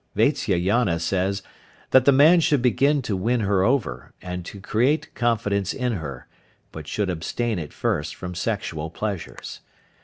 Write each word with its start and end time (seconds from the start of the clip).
Vatsyayana 0.15 0.99
says 0.99 1.43
that 1.91 2.05
the 2.05 2.11
man 2.11 2.39
should 2.39 2.63
begin 2.63 3.03
to 3.03 3.15
win 3.15 3.41
her 3.41 3.61
over, 3.63 4.13
and 4.19 4.43
to 4.45 4.59
create 4.59 5.13
confidence 5.13 5.75
in 5.75 5.91
her, 5.93 6.25
but 6.71 6.87
should 6.87 7.11
abstain 7.11 7.59
at 7.59 7.71
first 7.71 8.15
from 8.15 8.33
sexual 8.33 8.89
pleasures. 8.89 9.59